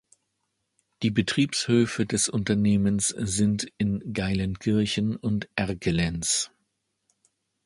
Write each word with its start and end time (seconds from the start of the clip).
Die 1.03 1.11
Betriebshöfe 1.11 2.07
des 2.07 2.27
Unternehmens 2.27 3.09
sind 3.09 3.71
in 3.77 4.13
Geilenkirchen 4.13 5.15
und 5.15 5.47
Erkelenz. 5.55 6.49